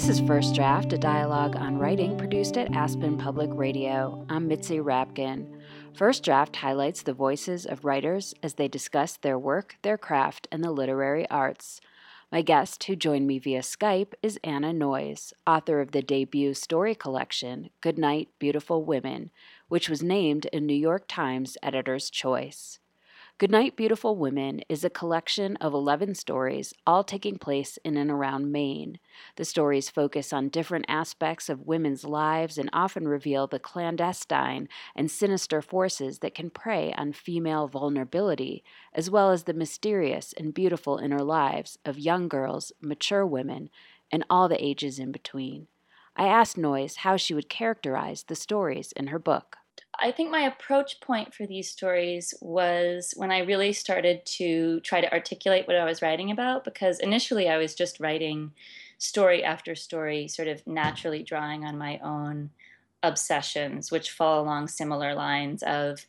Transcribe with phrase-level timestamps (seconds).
[0.00, 4.24] This is First Draft, a dialogue on writing produced at Aspen Public Radio.
[4.30, 5.60] I'm Mitzi Rapkin.
[5.92, 10.64] First Draft highlights the voices of writers as they discuss their work, their craft, and
[10.64, 11.82] the literary arts.
[12.32, 16.94] My guest, who joined me via Skype, is Anna Noyes, author of the debut story
[16.94, 19.30] collection, Goodnight, Beautiful Women,
[19.68, 22.78] which was named a New York Times Editor's Choice.
[23.40, 28.52] Goodnight, Beautiful Women is a collection of 11 stories, all taking place in and around
[28.52, 28.98] Maine.
[29.36, 35.10] The stories focus on different aspects of women's lives and often reveal the clandestine and
[35.10, 40.98] sinister forces that can prey on female vulnerability, as well as the mysterious and beautiful
[40.98, 43.70] inner lives of young girls, mature women,
[44.12, 45.66] and all the ages in between.
[46.14, 49.56] I asked Noyes how she would characterize the stories in her book.
[49.98, 55.00] I think my approach point for these stories was when I really started to try
[55.00, 58.52] to articulate what I was writing about, because initially I was just writing
[58.98, 62.50] story after story, sort of naturally drawing on my own
[63.02, 66.06] obsessions, which fall along similar lines of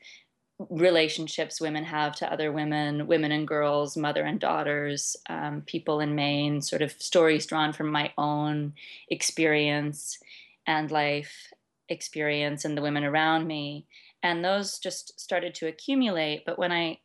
[0.70, 6.14] relationships women have to other women, women and girls, mother and daughters, um, people in
[6.14, 8.74] Maine, sort of stories drawn from my own
[9.10, 10.20] experience
[10.68, 11.52] and life
[11.92, 13.86] experience and the women around me.
[14.24, 16.44] And those just started to accumulate.
[16.46, 17.00] But when I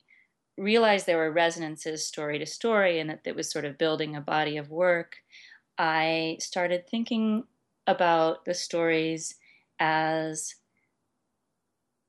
[0.56, 4.20] realized there were resonances story to story and that it was sort of building a
[4.20, 5.16] body of work,
[5.78, 7.44] I started thinking
[7.86, 9.34] about the stories
[9.78, 10.54] as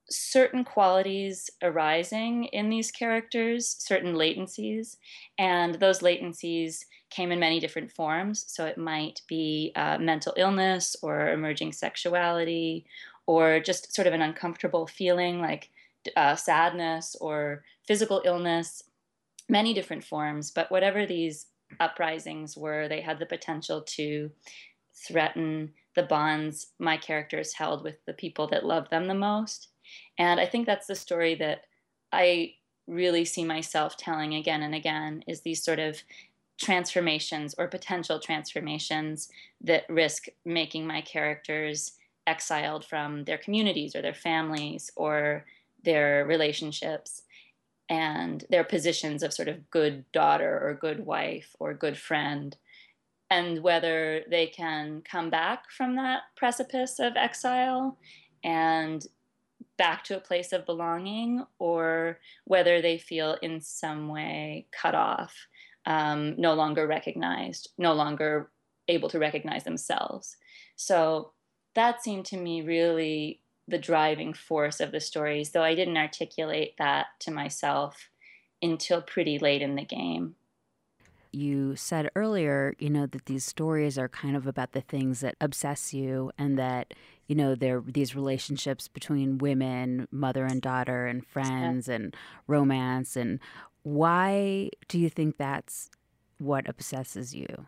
[0.10, 4.98] certain qualities arising in these characters, certain latencies,
[5.38, 8.46] and those latencies came in many different forms.
[8.48, 12.86] So it might be uh, mental illness or emerging sexuality
[13.26, 15.70] or just sort of an uncomfortable feeling like
[16.16, 18.84] uh, sadness or physical illness,
[19.50, 20.52] many different forms.
[20.52, 21.48] But whatever these
[21.80, 24.32] uprisings were, they had the potential to
[24.94, 29.70] threaten the bonds my characters held with the people that loved them the most.
[30.18, 31.66] And I think that's the story that
[32.12, 32.54] I
[32.88, 36.02] really see myself telling again and again is these sort of
[36.58, 39.30] transformations or potential transformations
[39.62, 41.94] that risk making my characters
[42.26, 45.46] exiled from their communities or their families or
[45.84, 47.24] their relationships
[47.90, 52.58] and their positions of sort of good daughter or good wife or good friend.
[53.30, 57.98] And whether they can come back from that precipice of exile
[58.44, 59.06] and
[59.78, 65.36] back to a place of belonging or whether they feel in some way cut off
[65.86, 68.52] um, no longer recognized, no longer
[68.88, 70.36] able to recognize themselves.
[70.76, 71.32] So
[71.76, 76.76] that seemed to me really the driving force of the stories, though I didn't articulate
[76.78, 78.10] that to myself
[78.62, 80.36] until pretty late in the game.
[81.32, 85.36] You said earlier, you know, that these stories are kind of about the things that
[85.42, 86.94] obsess you and that,
[87.28, 91.96] you know, there these relationships between women, mother and daughter and friends yeah.
[91.96, 92.16] and
[92.48, 93.40] romance and
[93.84, 95.90] why do you think that's
[96.40, 97.68] what obsesses you?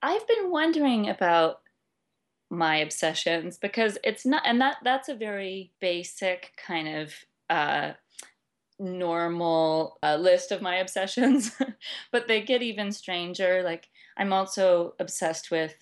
[0.00, 1.60] I've been wondering about
[2.50, 7.12] my obsessions because it's not, and that that's a very basic kind of
[7.50, 7.92] uh,
[8.78, 11.52] normal uh, list of my obsessions,
[12.12, 13.62] but they get even stranger.
[13.62, 15.74] Like I'm also obsessed with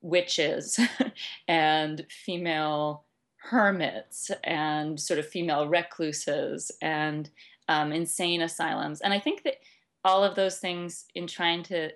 [0.00, 0.78] witches
[1.48, 3.04] and female
[3.36, 7.30] hermits and sort of female recluses and
[7.68, 9.00] um, insane asylums.
[9.00, 9.56] And I think that
[10.04, 11.90] all of those things in trying to,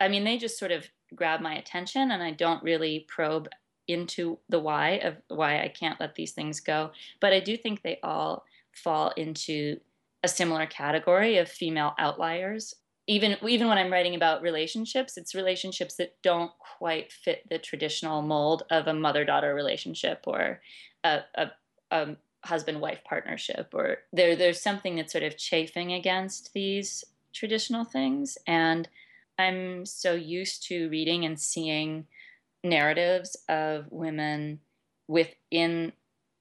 [0.00, 3.48] I mean, they just sort of grab my attention and I don't really probe
[3.86, 6.90] into the why of why I can't let these things go.
[7.20, 9.78] But I do think they all fall into
[10.22, 12.74] a similar category of female outliers.
[13.06, 18.22] Even even when I'm writing about relationships, it's relationships that don't quite fit the traditional
[18.22, 20.60] mold of a mother-daughter relationship or
[21.04, 21.50] a, a,
[21.90, 27.84] a husband wife partnership or there there's something that's sort of chafing against these traditional
[27.84, 28.88] things and
[29.38, 32.06] i'm so used to reading and seeing
[32.62, 34.60] narratives of women
[35.08, 35.92] within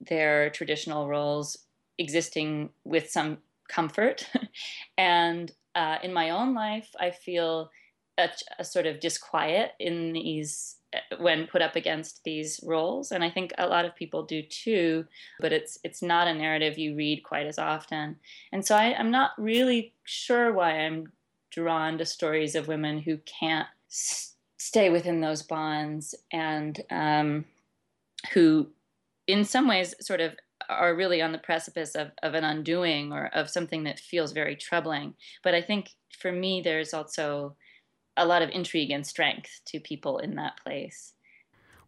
[0.02, 1.58] their traditional roles
[1.98, 3.38] existing with some
[3.70, 4.28] comfort.
[4.98, 7.70] And uh, in my own life i feel
[8.18, 8.30] a,
[8.60, 10.76] a sort of disquiet in these
[11.18, 13.12] when put up against these roles.
[13.12, 15.06] And i think a lot of people do too
[15.40, 18.18] but it's it's not a narrative you read quite as often.
[18.52, 21.12] And so I, i'm not really sure why i'm
[21.52, 27.46] drawn to stories of women who can't s- stay within those bonds and um,
[28.34, 28.68] who
[29.28, 30.34] in some ways sort of
[30.70, 34.56] are really on the precipice of, of an undoing or of something that feels very
[34.56, 35.14] troubling
[35.44, 37.56] but i think for me there's also
[38.18, 41.14] a lot of intrigue and strength to people in that place.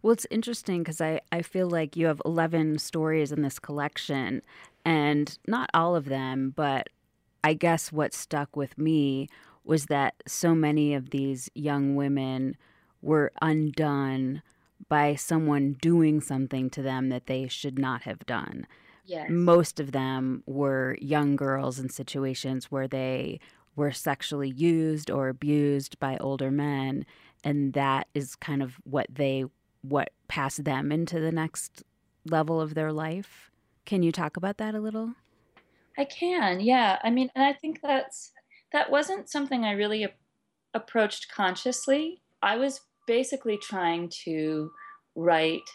[0.02, 4.42] Well, it's interesting because I, I feel like you have 11 stories in this collection,
[4.84, 6.90] and not all of them, but
[7.44, 9.30] I guess what stuck with me
[9.64, 12.56] was that so many of these young women
[13.02, 14.44] were undone
[14.88, 18.68] by someone doing something to them that they should not have done.
[19.06, 19.28] Yes.
[19.30, 23.40] Most of them were young girls in situations where they
[23.76, 27.06] were sexually used or abused by older men
[27.46, 29.46] and that is kind of what they
[29.82, 31.84] what passed them into the next
[32.26, 33.52] level of their life.
[33.86, 35.14] Can you talk about that a little?
[35.98, 36.60] I can.
[36.60, 36.98] Yeah.
[37.04, 38.34] I mean, and I think that's
[38.72, 40.08] that wasn't something I really
[40.74, 42.22] approached consciously.
[42.42, 44.72] I was basically trying to
[45.16, 45.70] write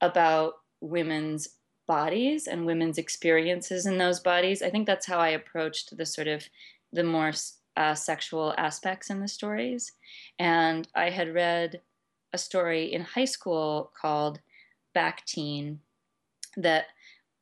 [0.00, 1.48] about women's
[1.86, 4.62] bodies and women's experiences in those bodies.
[4.62, 6.48] I think that's how I approached the sort of
[6.92, 7.32] the more
[7.76, 9.92] uh, sexual aspects in the stories.
[10.38, 11.80] And I had read
[12.32, 14.40] a story in high school called
[14.94, 15.78] Bactine
[16.56, 16.86] that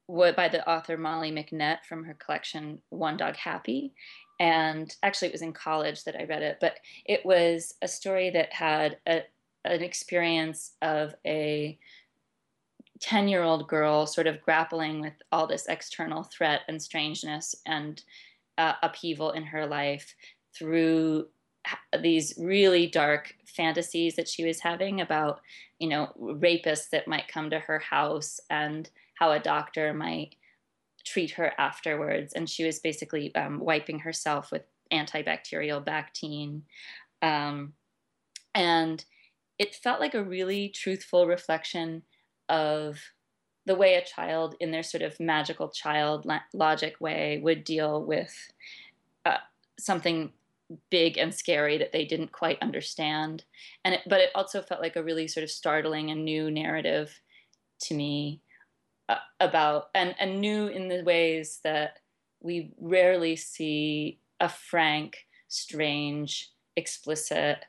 [0.08, 3.94] by the author Molly McNett from her collection One Dog Happy.
[4.42, 8.28] And actually, it was in college that I read it, but it was a story
[8.30, 9.22] that had a,
[9.64, 11.78] an experience of a
[12.98, 18.02] 10 year old girl sort of grappling with all this external threat and strangeness and
[18.58, 20.16] uh, upheaval in her life
[20.52, 21.28] through
[22.00, 25.40] these really dark fantasies that she was having about
[25.78, 30.34] you know rapists that might come to her house and how a doctor might
[31.04, 32.32] treat her afterwards.
[32.32, 34.62] And she was basically um, wiping herself with
[34.92, 36.62] antibacterial Bactine.
[37.22, 37.72] Um,
[38.54, 39.04] and
[39.58, 42.02] it felt like a really truthful reflection
[42.48, 42.98] of
[43.64, 48.34] the way a child in their sort of magical child logic way would deal with
[49.24, 49.36] uh,
[49.78, 50.32] something
[50.90, 53.44] big and scary that they didn't quite understand.
[53.84, 57.20] And it, but it also felt like a really sort of startling and new narrative
[57.82, 58.40] to me
[59.40, 61.98] about and and new in the ways that
[62.40, 67.64] we rarely see a frank strange explicit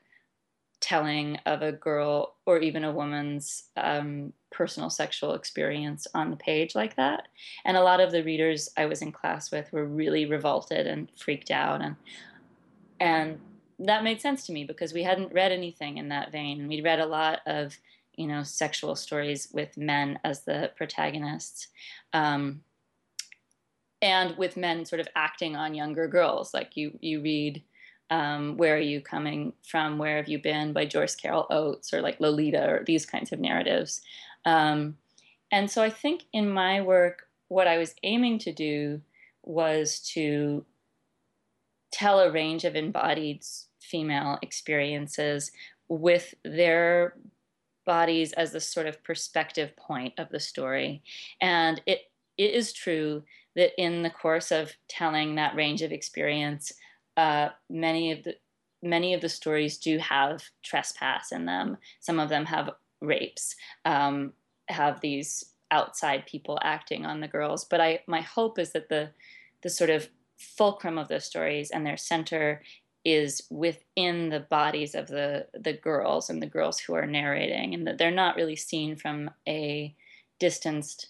[0.79, 6.75] telling of a girl or even a woman's um, personal sexual experience on the page
[6.75, 7.29] like that.
[7.63, 11.09] And a lot of the readers I was in class with were really revolted and
[11.17, 11.95] freaked out and
[12.99, 13.39] and
[13.79, 16.99] that made sense to me because we hadn't read anything in that vein we'd read
[16.99, 17.77] a lot of
[18.15, 21.67] you know sexual stories with men as the protagonists
[22.13, 22.61] um,
[24.01, 27.63] and with men sort of acting on younger girls like you you read
[28.09, 29.97] um, Where Are You Coming From?
[29.97, 33.39] Where Have You Been by Joyce Carol Oates or like Lolita or these kinds of
[33.39, 34.01] narratives.
[34.45, 34.97] Um,
[35.51, 39.01] and so I think in my work, what I was aiming to do
[39.43, 40.65] was to
[41.91, 43.43] tell a range of embodied
[43.79, 45.51] female experiences
[45.87, 47.15] with their
[47.85, 51.01] bodies as the sort of perspective point of the story.
[51.41, 53.23] And it, it is true
[53.55, 56.73] that in the course of telling that range of experience,
[57.17, 58.35] uh, many of the
[58.81, 61.77] many of the stories do have trespass in them.
[62.01, 62.69] Some of them have
[62.99, 64.33] rapes, um,
[64.67, 67.63] have these outside people acting on the girls.
[67.63, 69.11] But I, my hope is that the
[69.61, 72.61] the sort of fulcrum of those stories and their center
[73.05, 77.85] is within the bodies of the the girls and the girls who are narrating, and
[77.87, 79.93] that they're not really seen from a
[80.39, 81.09] distanced,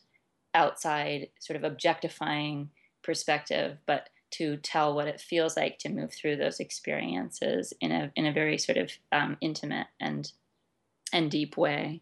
[0.54, 2.70] outside, sort of objectifying
[3.04, 8.12] perspective, but to tell what it feels like to move through those experiences in a
[8.16, 10.32] in a very sort of um, intimate and
[11.12, 12.02] and deep way.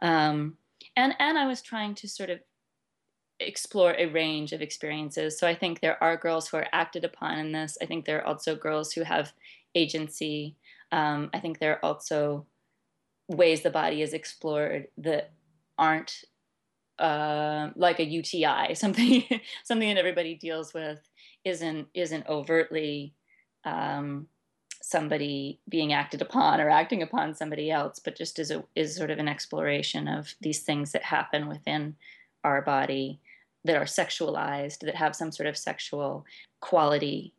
[0.00, 0.56] Um,
[0.96, 2.38] and and I was trying to sort of
[3.46, 5.38] explore a range of experiences.
[5.38, 7.78] So I think there are girls who are acted upon in this.
[7.80, 9.32] I think there are also girls who have
[9.74, 10.56] agency.
[10.92, 12.46] Um, I think there are also
[13.28, 15.32] ways the body is explored that
[15.78, 16.24] aren't
[16.98, 19.24] uh, like a UTI, something
[19.64, 21.00] something that everybody deals with
[21.44, 23.14] isn't isn't overtly
[23.64, 24.28] um,
[24.82, 29.10] somebody being acted upon or acting upon somebody else, but just is a is sort
[29.10, 31.96] of an exploration of these things that happen within
[32.44, 33.20] our body
[33.64, 36.24] that are sexualized, that have some sort of sexual
[36.60, 37.34] quality,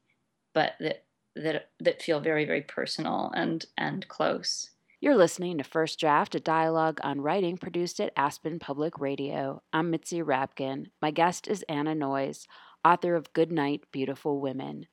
[0.54, 1.04] but that
[1.36, 4.72] that that feel very very personal and and close.
[5.02, 9.62] You're listening to First Draft, a dialogue on writing produced at Aspen Public Radio.
[9.72, 10.88] I'm Mitzi Rapkin.
[11.02, 12.48] My guest is Anna Noyes,
[12.84, 14.88] author of Good Night, Beautiful Women.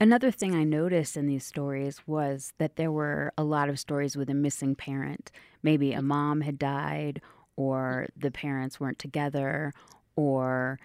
[0.00, 4.16] Another thing I noticed in these stories was that there were a lot of stories
[4.16, 5.30] with a missing parent.
[5.62, 7.22] Maybe a mom had died,
[7.56, 9.72] or the parents weren't together,
[10.16, 10.78] or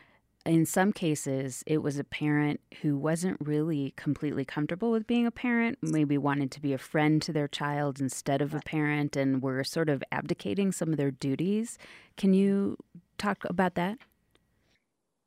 [0.48, 5.32] in some cases, it was a parent who wasn't really completely comfortable with being a
[5.32, 9.42] parent, maybe wanted to be a friend to their child instead of a parent, and
[9.42, 11.78] were sort of abdicating some of their duties.
[12.16, 12.78] Can you
[13.18, 13.98] talk about that?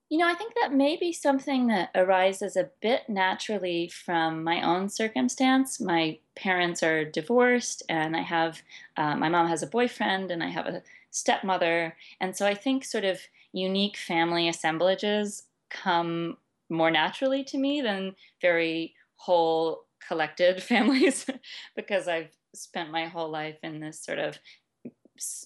[0.09, 4.61] You know, I think that may be something that arises a bit naturally from my
[4.61, 5.81] own circumstance.
[5.81, 8.63] My parents are divorced, and I have
[8.97, 11.97] uh, my mom has a boyfriend, and I have a stepmother.
[12.21, 13.21] And so I think sort of
[13.53, 16.37] unique family assemblages come
[16.69, 21.27] more naturally to me than very whole collected families
[21.77, 24.39] because I've spent my whole life in this sort of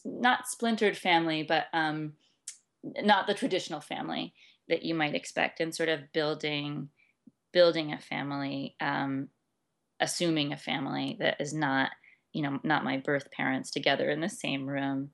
[0.04, 2.14] not splintered family, but um,
[2.82, 4.32] not the traditional family
[4.68, 6.88] that you might expect, and sort of building
[7.52, 9.28] building a family, um,
[10.00, 11.90] assuming a family that is not
[12.34, 15.10] you know not my birth parents together in the same room.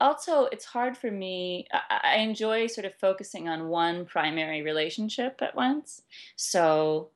[0.00, 5.40] Also it's hard for me I, I, enjoy sort of focusing on one primary relationship
[5.40, 6.02] at once.
[6.34, 7.10] So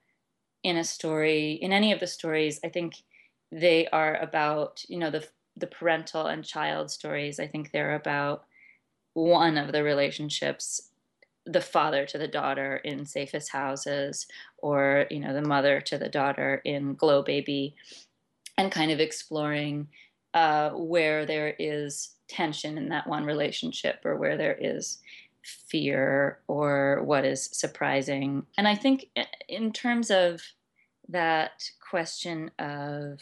[0.66, 3.04] in a story in any of the stories i think
[3.52, 5.24] they are about you know the
[5.56, 8.44] the parental and child stories i think they're about
[9.14, 10.90] one of the relationships
[11.46, 14.26] the father to the daughter in safest houses
[14.58, 17.76] or you know the mother to the daughter in glow baby
[18.58, 19.88] and kind of exploring
[20.34, 24.98] uh, where there is tension in that one relationship or where there is
[25.68, 28.44] fear or what is surprising.
[28.58, 29.06] And I think,
[29.48, 30.42] in terms of
[31.08, 33.20] that question of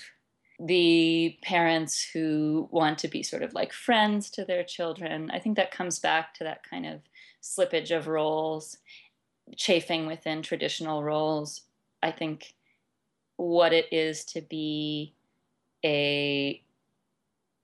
[0.59, 5.57] the parents who want to be sort of like friends to their children, I think
[5.57, 7.01] that comes back to that kind of
[7.43, 8.79] slippage of roles,
[9.57, 11.63] chafing within traditional roles.
[12.03, 12.55] I think
[13.37, 15.15] what it is to be
[15.85, 16.63] a,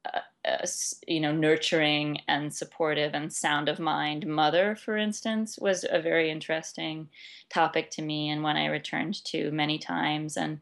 [0.04, 0.66] a, a,
[1.06, 6.30] you know nurturing and supportive and sound of mind mother for instance was a very
[6.30, 7.08] interesting
[7.48, 10.36] topic to me and one i returned to many times.
[10.36, 10.60] And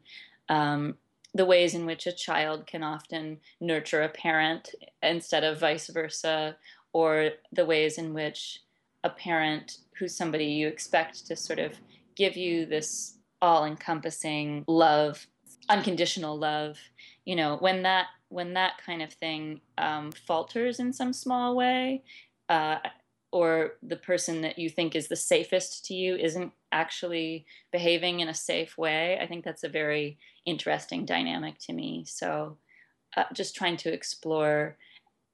[0.48, 0.96] um,
[1.34, 6.56] the ways in which a child can often nurture a parent instead of vice versa
[6.92, 8.60] or the ways in which
[9.04, 11.74] a parent who's somebody you expect to sort of
[12.16, 15.26] give you this all encompassing love
[15.68, 16.78] unconditional love
[17.28, 22.02] you know when that when that kind of thing um, falters in some small way
[22.48, 22.78] uh,
[23.30, 28.28] or the person that you think is the safest to you isn't actually behaving in
[28.28, 30.18] a safe way i think that's a very
[30.48, 32.04] interesting dynamic to me.
[32.06, 32.56] So
[33.16, 34.76] uh, just trying to explore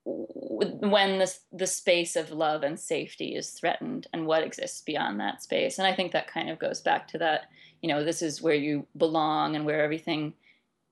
[0.04, 5.42] when the, the space of love and safety is threatened and what exists beyond that
[5.42, 5.78] space.
[5.78, 7.42] And i think that kind of goes back to that
[7.80, 10.34] you know this is where you belong and where everything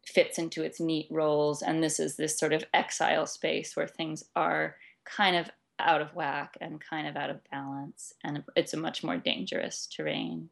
[0.07, 1.63] fits into its neat roles.
[1.63, 6.15] And this is this sort of exile space where things are kind of out of
[6.15, 8.13] whack and kind of out of balance.
[8.25, 10.51] And it's a much more dangerous terrain.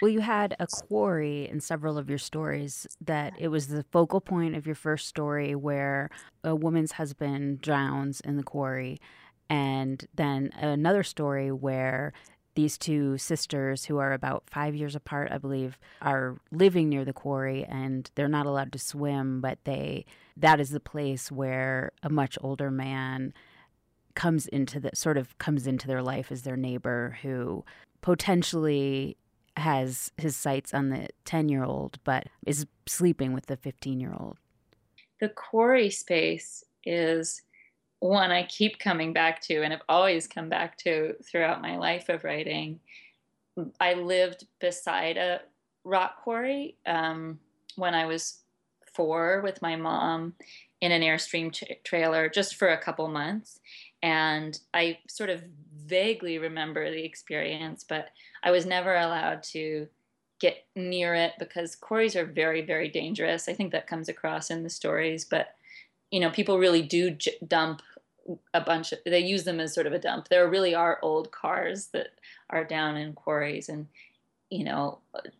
[0.00, 4.20] Well, you had a quarry in several of your stories that it was the focal
[4.20, 6.10] point of your first story where
[6.42, 8.98] a woman's husband drowns in the quarry.
[9.48, 12.12] And then another story where
[12.54, 17.12] these two sisters, who are about five years apart, I believe, are living near the
[17.12, 20.06] quarry and they're not allowed to swim, but they
[20.36, 23.32] that is the place where a much older man
[24.14, 27.64] comes into the sort of comes into their life as their neighbor who
[28.00, 29.16] potentially
[29.56, 34.14] has his sights on the 10 year old but is sleeping with the 15 year
[34.18, 34.38] old.
[35.20, 37.42] The quarry space is
[38.04, 42.10] one I keep coming back to and have always come back to throughout my life
[42.10, 42.80] of writing.
[43.80, 45.40] I lived beside a
[45.84, 47.38] rock quarry um,
[47.76, 48.40] when I was
[48.92, 50.34] four with my mom
[50.82, 53.58] in an Airstream tra- trailer just for a couple months.
[54.02, 55.42] And I sort of
[55.74, 58.08] vaguely remember the experience, but
[58.42, 59.88] I was never allowed to
[60.40, 63.48] get near it because quarries are very, very dangerous.
[63.48, 65.54] I think that comes across in the stories, but
[66.10, 67.82] you know, people really do j- dump
[68.52, 70.28] a bunch of they use them as sort of a dump.
[70.28, 72.08] There really are old cars that
[72.50, 73.86] are down in quarries and
[74.50, 74.98] you know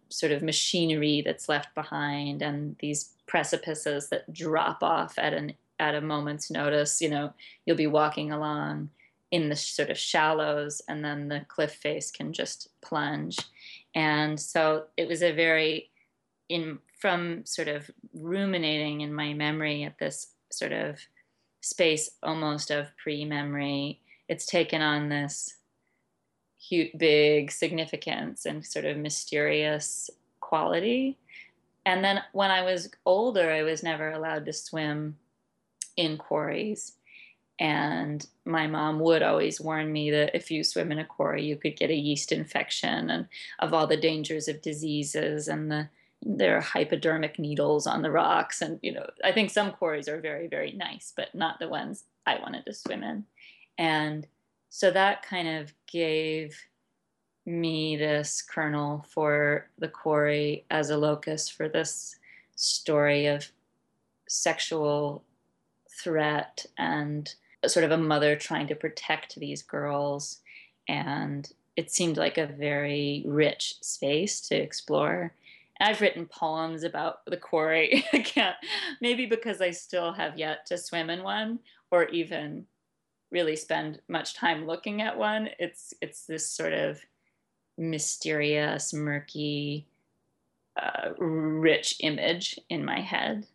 [0.09, 5.95] sort of machinery that's left behind and these precipices that drop off at an at
[5.95, 7.01] a moment's notice.
[7.01, 7.33] You know
[7.67, 8.91] you'll be walking along
[9.31, 13.37] in the sort of shallows and then the cliff face can just plunge.
[13.95, 15.91] And so it was a very
[16.49, 20.99] in from sort of ruminating in my memory at this sort of
[21.65, 24.01] space almost of pre-memory.
[24.29, 25.57] It's taken on this
[26.59, 31.19] huge big significance and sort of mysterious quality.
[31.87, 35.17] And then when i was older i was never allowed to swim
[35.97, 36.93] in quarries.
[37.59, 41.57] And my mom would always warn me that if you swim in a quarry, you
[41.57, 43.11] could get a yeast infection.
[43.11, 43.29] And
[43.61, 45.89] of all the dangers of diseases and the
[46.25, 48.63] there are hypodermic needles on the rocks.
[48.63, 52.05] And, you know, I think some quarries are very, very nice, but not the ones
[52.27, 53.25] I wanted to swim in.
[53.77, 54.27] And
[54.71, 56.59] so that kind of gave
[57.47, 62.17] me this kernel for the quarry as a locus for this
[62.57, 63.51] story of
[64.27, 65.23] sexual
[66.03, 67.35] threat and
[67.67, 70.41] sort of a mother trying to protect these girls.
[70.89, 75.33] And it seemed like a very rich space to explore.
[75.85, 78.07] I've written poems about the quarry.
[78.15, 78.57] I can't,
[79.03, 81.59] maybe because I still have yet to swim in one
[81.91, 82.65] or even
[83.31, 85.51] really spend much time looking at one.
[85.59, 87.03] It's it's this sort of
[87.77, 89.87] mysterious, murky,
[90.81, 93.47] uh, rich image in my head.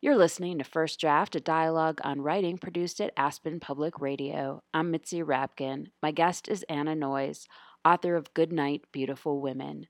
[0.00, 4.60] You're listening to First Draft, a dialogue on writing produced at Aspen Public Radio.
[4.74, 5.86] I'm Mitzi Rapkin.
[6.02, 7.46] My guest is Anna Noyes,
[7.84, 9.86] author of Good Night, Beautiful Women.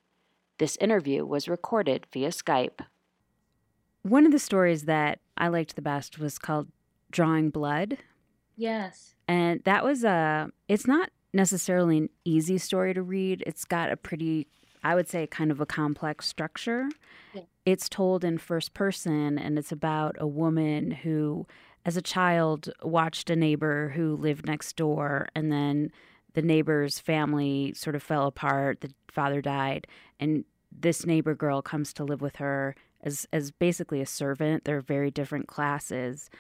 [0.59, 2.81] This interview was recorded via Skype.
[4.03, 6.69] One of the stories that I liked the best was called
[7.11, 7.99] Drawing Blood.
[8.57, 9.15] Yes.
[9.27, 13.43] And that was a, it's not necessarily an easy story to read.
[13.47, 14.47] It's got a pretty,
[14.85, 16.89] I would say, kind of a complex structure.
[17.33, 17.43] Yeah.
[17.67, 21.47] It's told in first person, and it's about a woman who,
[21.85, 25.91] as a child, watched a neighbor who lived next door, and then
[26.35, 28.81] the neighbor's family sort of fell apart.
[28.81, 29.87] The father died,
[30.21, 34.65] and this neighbor girl comes to live with her as as basically a servant.
[34.65, 36.31] They're very different classes.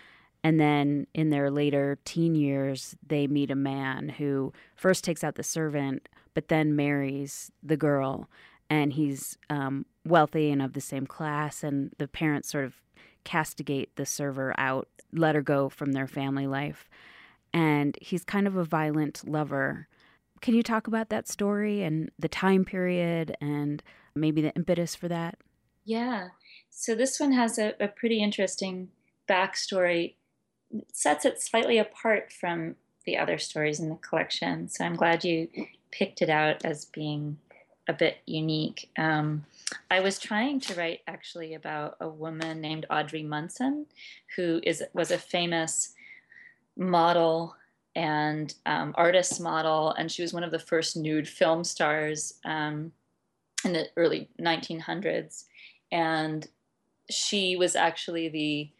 [0.42, 5.36] And then in their later teen years, they meet a man who first takes out
[5.36, 8.28] the servant, but then marries the girl.
[8.68, 11.64] And he's um, wealthy and of the same class.
[11.64, 12.74] And the parents sort of
[13.24, 16.90] castigate the server out, let her go from their family life.
[17.54, 19.88] And he's kind of a violent lover.
[20.42, 23.82] Can you talk about that story and the time period and
[24.14, 25.38] maybe the impetus for that?
[25.84, 26.28] Yeah.
[26.68, 28.88] So this one has a, a pretty interesting
[29.28, 30.14] backstory
[30.92, 32.74] sets it slightly apart from
[33.06, 34.68] the other stories in the collection.
[34.68, 35.48] So I'm glad you
[35.90, 37.38] picked it out as being
[37.86, 38.90] a bit unique.
[38.98, 39.44] Um,
[39.90, 43.86] I was trying to write actually about a woman named Audrey Munson,
[44.36, 45.94] who is was a famous
[46.76, 47.56] model
[47.96, 52.92] and um, artist model, and she was one of the first nude film stars um,
[53.64, 55.44] in the early 1900s.
[55.92, 56.46] And
[57.10, 58.70] she was actually the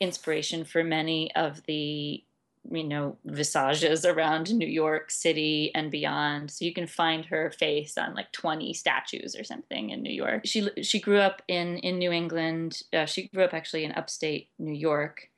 [0.00, 2.22] inspiration for many of the
[2.70, 6.50] you know visages around New York City and beyond.
[6.50, 10.42] So you can find her face on like 20 statues or something in New York.
[10.46, 12.82] She she grew up in in New England.
[12.92, 15.28] Uh, she grew up actually in upstate New York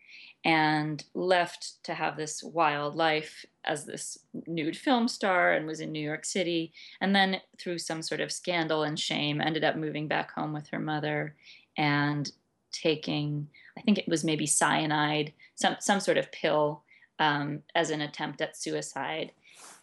[0.46, 5.90] and left to have this wild life as this nude film star and was in
[5.90, 6.72] New York City.
[7.00, 10.68] And then through some sort of scandal and shame ended up moving back home with
[10.68, 11.34] her mother
[11.76, 12.30] and
[12.70, 16.84] taking, I think it was maybe cyanide, some some sort of pill,
[17.18, 19.32] um, as an attempt at suicide,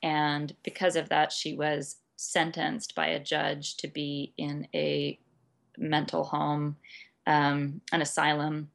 [0.02, 5.20] and because of that, she was sentenced by a judge to be in a
[5.78, 6.78] mental home,
[7.28, 8.70] um, an asylum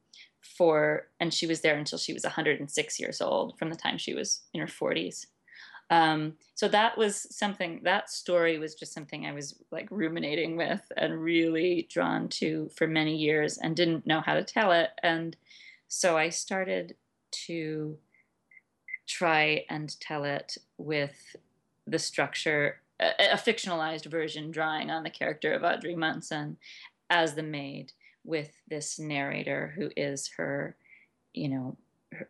[0.57, 4.13] for, and she was there until she was 106 years old, from the time she
[4.13, 5.25] was in her 40s.
[5.91, 10.81] Um, so that was something, that story was just something I was like ruminating with
[10.95, 14.89] and really drawn to for many years and didn't know how to tell it.
[15.01, 15.35] And
[15.87, 16.95] so I started
[17.47, 17.97] to
[19.07, 21.35] try and tell it with
[21.87, 26.57] the structure, a, a fictionalized version drawing on the character of Audrey Munson
[27.09, 30.75] as the maid with this narrator who is her,
[31.33, 31.77] you know,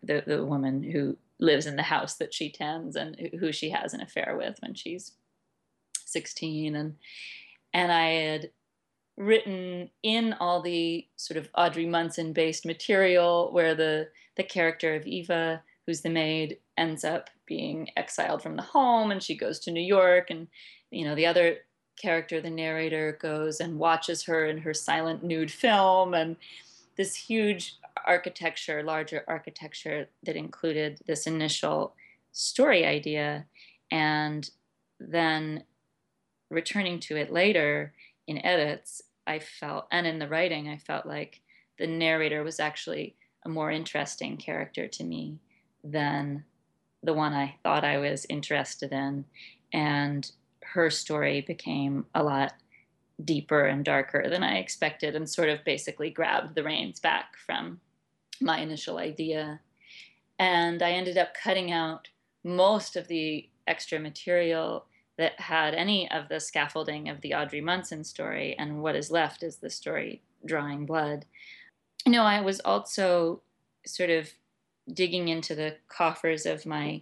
[0.04, 3.94] the, the woman who lives in the house that she tends and who she has
[3.94, 5.14] an affair with when she's
[6.06, 6.96] 16 and
[7.74, 8.50] and I had
[9.16, 15.06] written in all the sort of Audrey Munson based material where the the character of
[15.06, 19.72] Eva who's the maid ends up being exiled from the home and she goes to
[19.72, 20.48] New York and
[20.92, 21.58] you know the other
[22.00, 26.36] character the narrator goes and watches her in her silent nude film and
[26.98, 31.94] this huge architecture, larger architecture that included this initial
[32.32, 33.46] story idea,
[33.92, 34.50] and
[35.00, 35.64] then
[36.50, 37.94] returning to it later
[38.28, 41.42] in edits, I felt, and in the writing, I felt like
[41.78, 45.40] the narrator was actually a more interesting character to me
[45.84, 46.44] than
[47.02, 49.26] the one I thought I was interested in.
[49.72, 50.30] And
[50.74, 52.54] her story became a lot
[53.24, 57.80] deeper and darker than I expected and sort of basically grabbed the reins back from
[58.42, 59.60] my initial idea.
[60.38, 62.08] And I ended up cutting out
[62.44, 64.86] most of the extra material
[65.18, 69.44] that had any of the scaffolding of the Audrey Munson story, and what is left
[69.44, 71.26] is the story Drawing Blood.
[72.06, 73.42] You know, I was also
[73.86, 74.30] sort of
[74.94, 77.02] digging into the coffers of my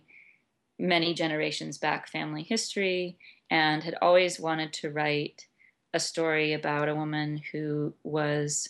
[0.79, 3.17] many generations back family history
[3.49, 5.47] and had always wanted to write
[5.93, 8.69] a story about a woman who was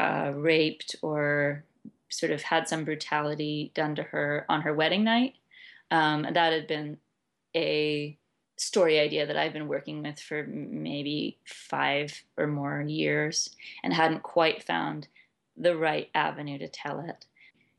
[0.00, 1.64] uh, raped or
[2.08, 5.34] sort of had some brutality done to her on her wedding night.
[5.90, 6.98] Um, and that had been
[7.54, 8.18] a
[8.56, 13.50] story idea that I've been working with for maybe five or more years
[13.82, 15.08] and hadn't quite found
[15.56, 17.26] the right avenue to tell it.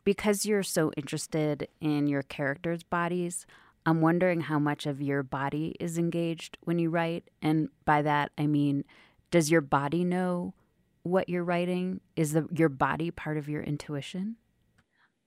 [0.03, 3.45] Because you're so interested in your characters' bodies,
[3.87, 7.29] I'm wondering how much of your body is engaged when you write.
[7.41, 8.83] And by that, I mean,
[9.31, 10.53] does your body know
[11.03, 12.01] what you're writing?
[12.17, 14.35] Is the, your body part of your intuition?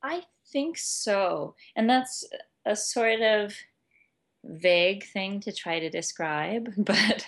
[0.03, 1.55] I think so.
[1.75, 2.23] And that's
[2.66, 3.55] a sort of
[4.44, 7.27] vague thing to try to describe, but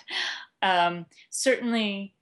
[0.61, 2.13] um, certainly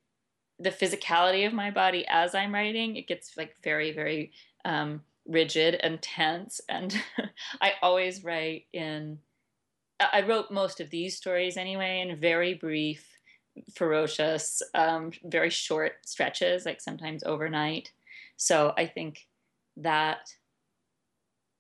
[0.58, 4.32] the physicality of my body as I'm writing, it gets like very, very
[4.64, 6.62] um, rigid and tense.
[6.70, 6.96] And
[7.62, 9.20] I always write in,
[10.00, 13.08] I wrote most of these stories anyway in very brief,
[13.76, 17.92] ferocious, um, very short stretches, like sometimes overnight.
[18.38, 19.28] So I think
[19.78, 20.34] that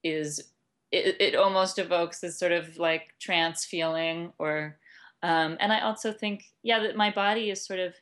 [0.04, 0.52] is
[0.92, 4.78] it, it almost evokes this sort of like trance feeling or
[5.24, 7.94] um, and i also think yeah that my body is sort of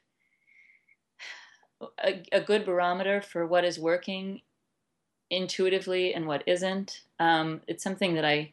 [2.04, 4.42] a, a good barometer for what is working
[5.30, 7.02] intuitively and what isn't.
[7.20, 8.52] Um, it's something that i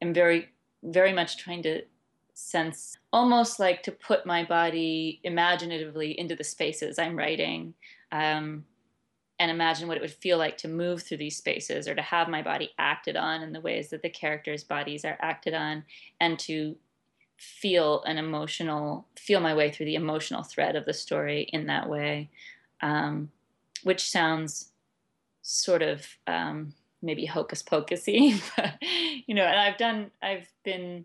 [0.00, 0.48] am very
[0.82, 1.82] very much trying to
[2.34, 7.74] sense almost like to put my body imaginatively into the spaces i'm writing
[8.12, 8.64] um,
[9.38, 12.28] and imagine what it would feel like to move through these spaces or to have
[12.28, 15.84] my body acted on in the ways that the characters' bodies are acted on
[16.20, 16.76] and to
[17.36, 21.88] feel an emotional feel my way through the emotional thread of the story in that
[21.88, 22.30] way
[22.80, 23.30] um,
[23.82, 24.70] which sounds
[25.46, 28.74] sort of um, maybe hocus pocusy but
[29.26, 31.04] you know and i've done i've been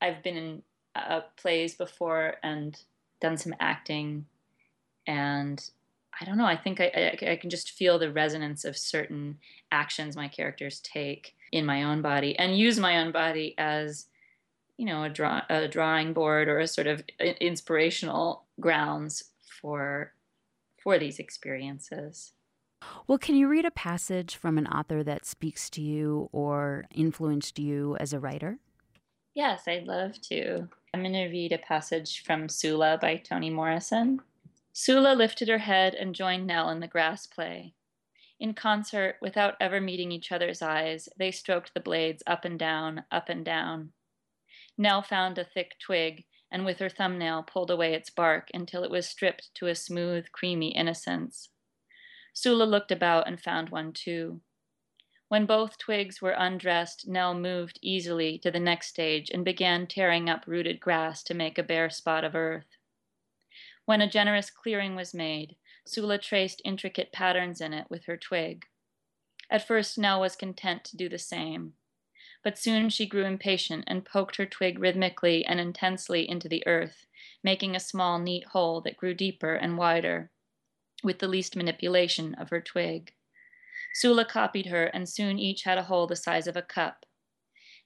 [0.00, 0.62] i've been in
[0.94, 2.82] uh, plays before and
[3.20, 4.26] done some acting
[5.06, 5.70] and
[6.20, 6.46] I don't know.
[6.46, 9.38] I think I, I, I, can just feel the resonance of certain
[9.70, 14.06] actions my characters take in my own body and use my own body as,
[14.76, 19.24] you know, a, draw, a drawing board or a sort of inspirational grounds
[19.60, 20.12] for
[20.82, 22.32] for these experiences.
[23.06, 27.58] Well, can you read a passage from an author that speaks to you or influenced
[27.58, 28.58] you as a writer?
[29.34, 30.68] Yes, I'd love to.
[30.92, 34.20] I'm going to read a passage from Sula by Toni Morrison.
[34.72, 37.72] Sula lifted her head and joined Nell in the grass play.
[38.40, 43.04] In concert, without ever meeting each other's eyes, they stroked the blades up and down,
[43.10, 43.92] up and down.
[44.76, 48.90] Nell found a thick twig and with her thumbnail pulled away its bark until it
[48.90, 51.48] was stripped to a smooth, creamy innocence.
[52.40, 54.40] Sula looked about and found one too.
[55.26, 60.30] When both twigs were undressed, Nell moved easily to the next stage and began tearing
[60.30, 62.76] up rooted grass to make a bare spot of earth.
[63.86, 68.66] When a generous clearing was made, Sula traced intricate patterns in it with her twig.
[69.50, 71.74] At first, Nell was content to do the same,
[72.44, 77.08] but soon she grew impatient and poked her twig rhythmically and intensely into the earth,
[77.42, 80.30] making a small, neat hole that grew deeper and wider
[81.02, 83.12] with the least manipulation of her twig.
[83.94, 87.06] Sula copied her, and soon each had a hole the size of a cup.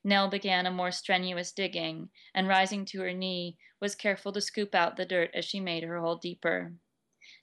[0.05, 4.75] Nell began a more strenuous digging, and rising to her knee, was careful to scoop
[4.75, 6.73] out the dirt as she made her hole deeper.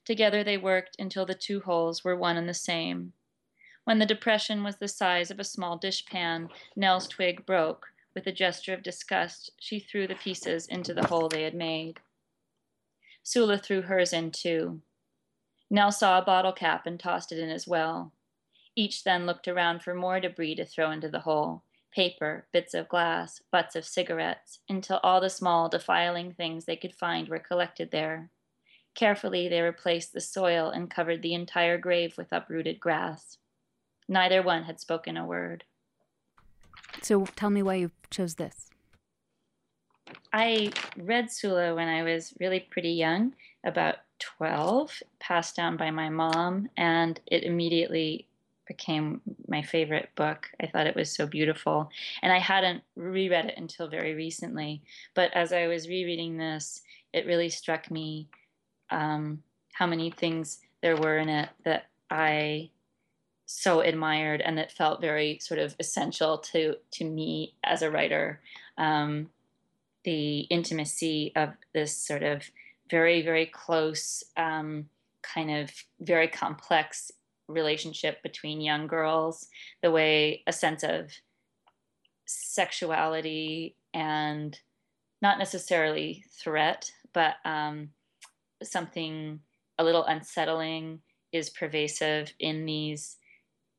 [0.05, 3.13] Together they worked until the two holes were one and the same.
[3.85, 7.87] When the depression was the size of a small dishpan, Nell's twig broke.
[8.13, 11.99] With a gesture of disgust, she threw the pieces into the hole they had made.
[13.23, 14.81] Sula threw hers in too.
[15.69, 18.11] Nell saw a bottle cap and tossed it in as well.
[18.75, 22.87] Each then looked around for more debris to throw into the hole paper, bits of
[22.87, 27.89] glass, butts of cigarettes, until all the small, defiling things they could find were collected
[27.91, 28.29] there.
[28.95, 33.37] Carefully, they replaced the soil and covered the entire grave with uprooted grass.
[34.07, 35.63] Neither one had spoken a word.
[37.01, 38.69] So tell me why you chose this.
[40.33, 46.09] I read Sula when I was really pretty young, about 12, passed down by my
[46.09, 48.27] mom, and it immediately
[48.67, 50.49] became my favorite book.
[50.61, 51.89] I thought it was so beautiful.
[52.21, 54.83] And I hadn't reread it until very recently.
[55.15, 58.27] But as I was rereading this, it really struck me
[58.91, 59.41] um,
[59.73, 62.69] how many things there were in it that I
[63.47, 68.39] so admired and that felt very sort of essential to to me as a writer.
[68.77, 69.31] Um,
[70.03, 72.43] the intimacy of this sort of
[72.89, 74.85] very very close, um,
[75.21, 77.11] kind of very complex
[77.47, 79.47] relationship between young girls,
[79.81, 81.11] the way a sense of
[82.25, 84.59] sexuality and
[85.21, 87.89] not necessarily threat, but um,
[88.61, 89.39] something
[89.77, 93.17] a little unsettling is pervasive in these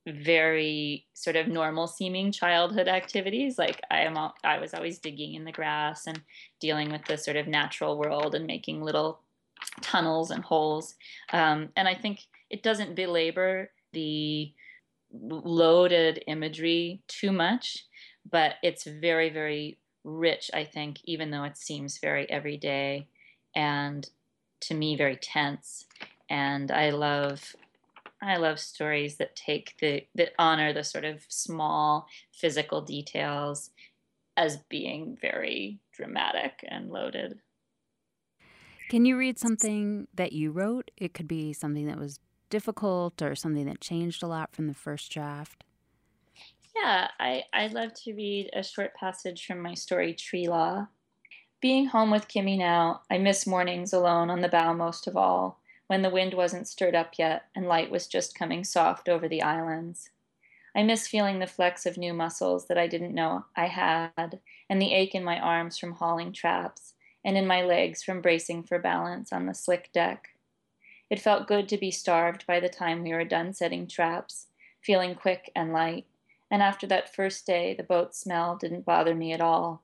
[0.06, 3.58] very sort of normal seeming childhood activities.
[3.58, 6.20] Like i am i was always digging in the grass and
[6.60, 9.20] dealing with the sort of natural world and making little
[9.82, 10.94] tunnels and holes.
[11.32, 14.52] Um, and i think it doesn't belabor the
[15.12, 17.84] loaded imagery too much
[18.30, 23.06] but it's very very rich i think even though it seems very everyday
[23.56, 24.08] and
[24.60, 25.86] to me very tense.
[26.28, 27.56] And i love
[28.22, 33.70] I love stories that take the that honor the sort of small physical details
[34.36, 37.40] as being very dramatic and loaded.
[38.88, 40.90] Can you read something that you wrote?
[40.96, 42.18] It could be something that was
[42.50, 45.64] difficult or something that changed a lot from the first draft.
[46.74, 50.88] Yeah, I, I love to read a short passage from my story Tree Law.
[51.60, 55.59] Being home with Kimmy now, I miss mornings alone on the bow most of all
[55.90, 59.42] when the wind wasn't stirred up yet and light was just coming soft over the
[59.42, 60.10] islands.
[60.72, 64.80] I miss feeling the flex of new muscles that I didn't know I had, and
[64.80, 68.78] the ache in my arms from hauling traps, and in my legs from bracing for
[68.78, 70.28] balance on the slick deck.
[71.10, 74.46] It felt good to be starved by the time we were done setting traps,
[74.80, 76.06] feeling quick and light,
[76.52, 79.82] and after that first day, the boat smell didn't bother me at all.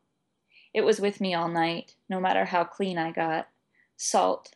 [0.73, 3.49] It was with me all night, no matter how clean I got.
[3.97, 4.53] Salt,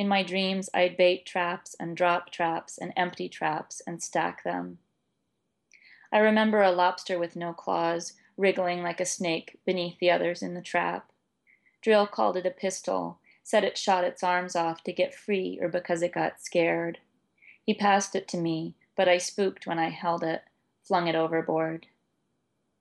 [0.00, 4.78] in my dreams, I'd bait traps and drop traps and empty traps and stack them.
[6.10, 10.54] I remember a lobster with no claws, wriggling like a snake beneath the others in
[10.54, 11.12] the trap.
[11.82, 15.68] Drill called it a pistol, said it shot its arms off to get free or
[15.68, 16.96] because it got scared.
[17.62, 20.44] He passed it to me, but I spooked when I held it,
[20.82, 21.88] flung it overboard.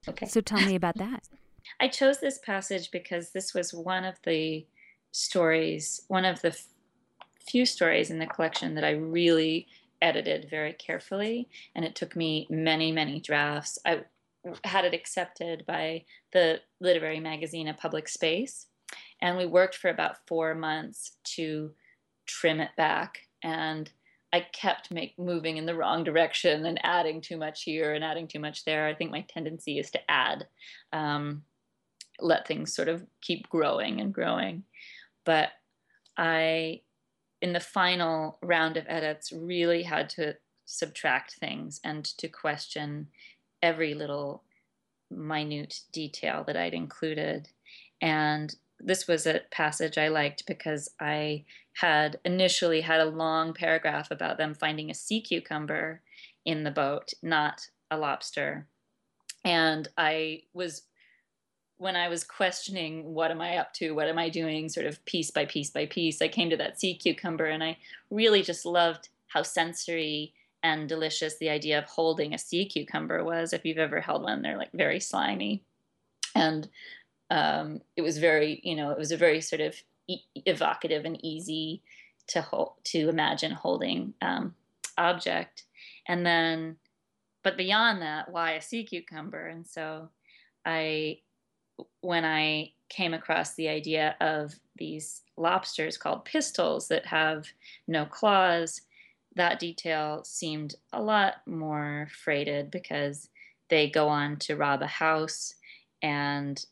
[0.08, 0.26] Okay.
[0.26, 1.28] So tell me about that.
[1.82, 4.66] I chose this passage because this was one of the
[5.12, 6.58] stories, one of the
[7.50, 9.68] few stories in the collection that I really
[10.02, 13.78] edited very carefully, and it took me many, many drafts.
[13.86, 14.04] I
[14.64, 18.68] had it accepted by the literary magazine A Public Space,
[19.22, 21.72] and we worked for about four months to
[22.26, 23.28] trim it back.
[23.44, 23.92] And
[24.32, 28.28] I kept make, moving in the wrong direction and adding too much here and adding
[28.28, 28.86] too much there.
[28.86, 30.48] I think my tendency is to add,
[30.94, 31.44] um,
[32.20, 34.64] let things sort of keep growing and growing.
[35.26, 35.50] But
[36.16, 36.82] I
[37.42, 43.08] in the final round of edits really had to subtract things and to question
[43.62, 44.44] every little
[45.10, 47.50] minute detail that I'd included.
[48.02, 54.12] And this was a passage I liked because I had initially had a long paragraph
[54.12, 56.02] about them finding a sea cucumber
[56.46, 58.68] in the boat, not a lobster.
[59.44, 60.84] And I was
[61.80, 65.04] when I was questioning what am I up to, what am I doing, sort of
[65.06, 67.78] piece by piece by piece, I came to that sea cucumber and I
[68.12, 73.54] really just loved how sensory and delicious the idea of holding a sea cucumber was.
[73.54, 75.64] If you've ever held one, they're like very slimy.
[76.36, 76.68] And
[77.32, 81.24] um, it was very, you know, it was a very sort of e- evocative and
[81.24, 81.82] easy
[82.28, 84.54] to hold, to imagine holding um,
[84.98, 85.64] object.
[86.08, 86.76] And then,
[87.42, 89.48] but beyond that, why a sea cucumber?
[89.48, 90.10] And so
[90.66, 91.20] I
[92.02, 97.48] when I came across the idea of these lobsters called pistols that have
[97.88, 98.82] no claws,
[99.36, 103.30] that detail seemed a lot more freighted because
[103.70, 105.54] they go on to rob a house.
[106.02, 106.64] And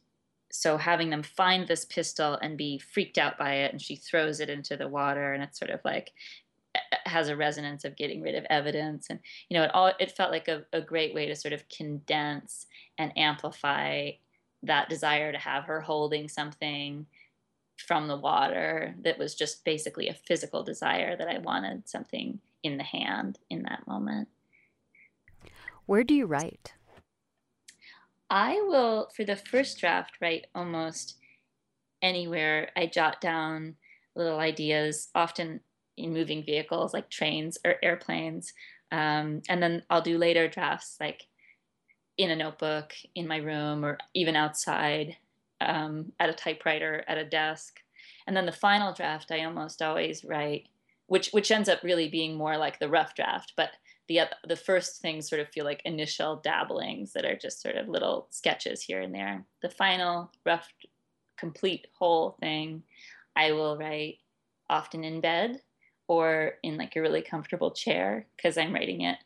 [0.52, 4.40] so having them find this pistol and be freaked out by it, and she throws
[4.40, 6.12] it into the water, and it's sort of like
[7.06, 10.32] has a resonance of getting rid of evidence and you know it all it felt
[10.32, 14.12] like a, a great way to sort of condense and amplify
[14.68, 17.06] that desire to have her holding something
[17.78, 22.78] from the water that was just basically a physical desire that I wanted something in
[22.78, 24.30] the hand in that moment.
[25.86, 26.74] Where do you write?
[28.30, 31.16] I will, for the first draft, write almost
[32.02, 32.70] anywhere.
[32.76, 33.76] I jot down
[34.16, 35.62] little ideas, often
[35.96, 38.54] in moving vehicles like trains or airplanes.
[38.92, 41.28] Um, and then I'll do later drafts like
[42.18, 45.18] in a notebook in my room or even outside
[45.62, 47.82] um, at a typewriter at a desk
[48.26, 50.68] and then the final draft i almost always write
[51.08, 53.72] which which ends up really being more like the rough draft but
[54.08, 57.88] the the first things sort of feel like initial dabblings that are just sort of
[57.88, 59.46] little sketches here and there.
[59.62, 60.72] The final rough,
[61.38, 62.84] complete whole thing,
[63.36, 64.20] I will write
[64.70, 65.62] often in bed
[66.08, 69.18] or in like a really comfortable chair because I'm writing it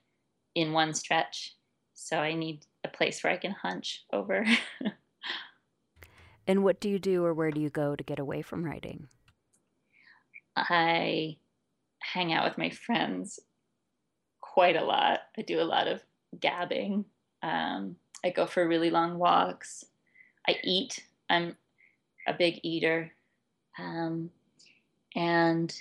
[0.55, 1.55] in one stretch.
[1.93, 4.45] So I need a place where I can hunch over.
[6.47, 9.07] and what do you do or where do you go to get away from writing?
[10.55, 11.37] I
[11.99, 13.39] hang out with my friends
[14.39, 15.19] quite a lot.
[15.37, 16.01] I do a lot of
[16.39, 17.05] gabbing.
[17.41, 19.85] Um, I go for really long walks.
[20.47, 21.03] I eat.
[21.29, 21.55] I'm
[22.27, 23.11] a big eater.
[23.79, 24.29] Um,
[25.15, 25.73] and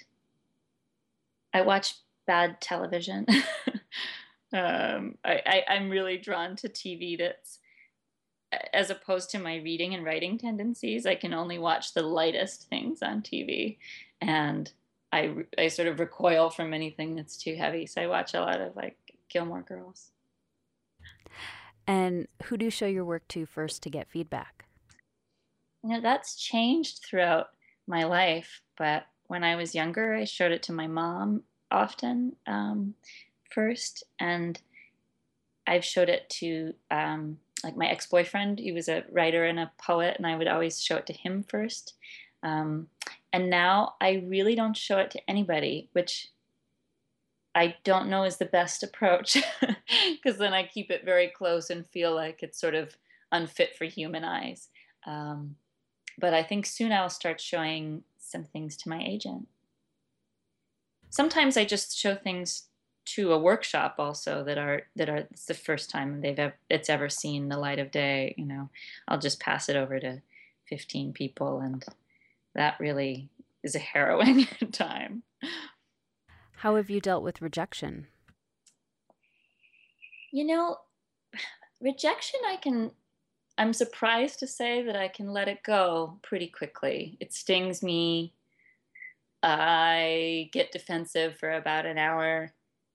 [1.53, 3.27] I watch bad television.
[4.53, 7.59] um, I, I, am really drawn to TV that's,
[8.73, 13.01] as opposed to my reading and writing tendencies, I can only watch the lightest things
[13.03, 13.79] on TV.
[14.21, 14.73] And
[15.13, 17.87] I, I sort of recoil from anything that's too heavy.
[17.87, 18.97] So I watch a lot of like
[19.29, 20.11] Gilmore Girls.
[21.87, 24.65] And who do you show your work to first to get feedback?
[25.83, 27.49] You know, that's changed throughout
[27.87, 28.63] my life.
[28.77, 32.95] But when I was younger, I showed it to my mom often um,
[33.53, 34.05] first.
[34.19, 34.61] And
[35.67, 38.59] I've showed it to um, like my ex boyfriend.
[38.59, 41.45] He was a writer and a poet, and I would always show it to him
[41.49, 41.95] first.
[42.43, 42.89] Um,
[43.33, 46.29] and now I really don't show it to anybody, which
[47.55, 49.37] I don't know is the best approach
[50.13, 52.97] because then I keep it very close and feel like it's sort of
[53.33, 54.69] unfit for human eyes.
[55.07, 55.57] Um,
[56.19, 59.49] but I think soon I'll start showing some things to my agent.
[61.09, 62.69] Sometimes I just show things
[63.07, 66.91] to a workshop also that are that are it's the first time they've ever, it's
[66.91, 68.35] ever seen the light of day.
[68.37, 68.71] You know,
[69.09, 70.23] I'll just pass it over to
[70.69, 71.85] 15 people and
[72.55, 73.29] that really
[73.63, 75.23] is a harrowing time.
[76.57, 78.07] How have you dealt with rejection?
[80.33, 80.77] You know,
[81.81, 82.93] rejection, I can,
[83.59, 87.17] I'm surprised to say that I can let it go pretty quickly.
[87.21, 88.35] It stings me.
[89.43, 92.53] I get defensive for about an hour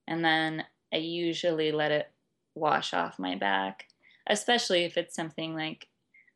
[0.08, 2.12] and then I usually let it
[2.54, 3.86] wash off my back,
[4.28, 5.88] especially if it's something like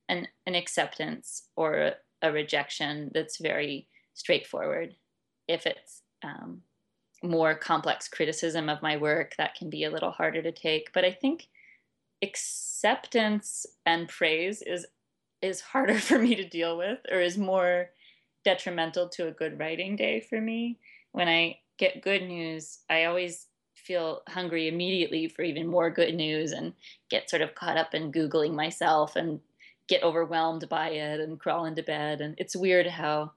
[0.07, 4.95] an, an acceptance or a rejection that's very straightforward.
[5.47, 6.61] If it's um,
[7.23, 10.91] more complex criticism of my work, that can be a little harder to take.
[10.93, 11.47] But I think
[12.21, 14.85] acceptance and praise is
[15.41, 17.89] is harder for me to deal with, or is more
[18.43, 20.79] detrimental to a good writing day for me.
[21.11, 23.47] When I get good news, I always
[23.89, 26.73] feel hungry immediately for even more good news and
[27.09, 29.39] get sort of caught up in Googling myself and
[29.87, 32.21] get overwhelmed by it and crawl into bed.
[32.21, 33.31] And it's weird how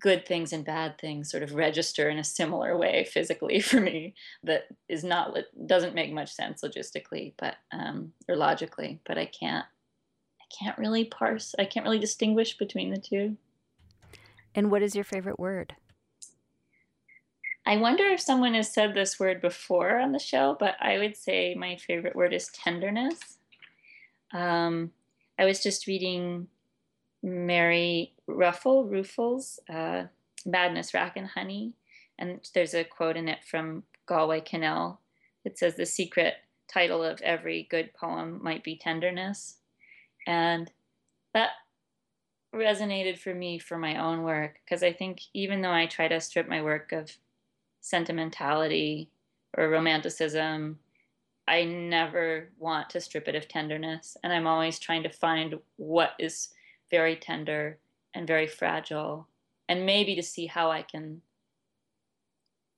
[0.00, 4.12] good things and bad things sort of register in a similar way physically for me
[4.42, 9.66] that is not doesn't make much sense logistically but um, or logically but i can't
[10.40, 13.36] i can't really parse i can't really distinguish between the two
[14.54, 15.74] and what is your favorite word
[17.66, 21.16] i wonder if someone has said this word before on the show but i would
[21.16, 23.38] say my favorite word is tenderness
[24.32, 24.92] um,
[25.38, 26.48] I was just reading
[27.22, 30.04] Mary Ruefle, Ruefle's, uh,
[30.46, 31.74] Madness, Rack and Honey,
[32.18, 34.98] and there's a quote in it from Galway Kinnell.
[35.44, 36.34] It says, The secret
[36.68, 39.56] title of every good poem might be tenderness.
[40.26, 40.70] And
[41.34, 41.50] that
[42.54, 46.20] resonated for me for my own work because I think even though I try to
[46.20, 47.16] strip my work of
[47.80, 49.10] sentimentality
[49.56, 50.78] or romanticism
[51.50, 54.16] I never want to strip it of tenderness.
[54.22, 56.50] And I'm always trying to find what is
[56.92, 57.78] very tender
[58.14, 59.26] and very fragile,
[59.68, 61.22] and maybe to see how I can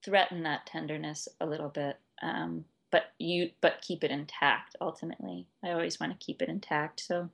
[0.02, 1.98] threaten that tenderness a little bit.
[2.22, 5.46] Um, but you but keep it intact ultimately.
[5.62, 7.00] I always want to keep it intact.
[7.00, 7.28] So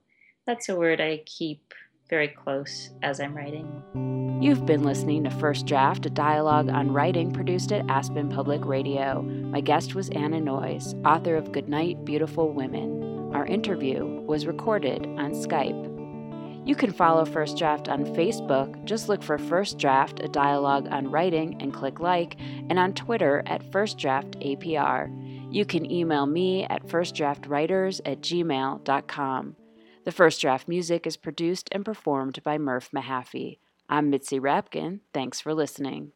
[0.45, 1.73] that's a word I keep
[2.09, 4.38] very close as I'm writing.
[4.40, 9.23] You've been listening to First Draft, a dialogue on writing produced at Aspen Public Radio.
[9.23, 13.33] My guest was Anna Noyes, author of Goodnight, Beautiful Women.
[13.35, 15.88] Our interview was recorded on Skype.
[16.66, 18.85] You can follow First Draft on Facebook.
[18.85, 23.43] Just look for First Draft, a dialogue on writing, and click like, and on Twitter
[23.47, 25.09] at First Draft APR.
[25.51, 29.57] You can email me at firstdraftwriters at gmail.com.
[30.09, 33.59] The first draft music is produced and performed by Murph Mahaffey.
[33.91, 35.01] I'm Mitzi Rapkin.
[35.13, 36.13] Thanks for listening.